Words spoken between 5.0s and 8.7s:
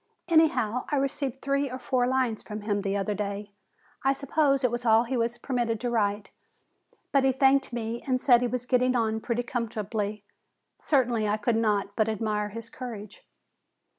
he was permitted to write. But he thanked me and said he was